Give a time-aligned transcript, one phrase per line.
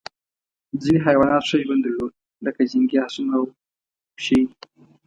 [0.81, 2.11] ځینې حیوانات ښه ژوند درلود
[2.45, 3.43] لکه جنګي اسونه او
[4.15, 4.41] پشۍ.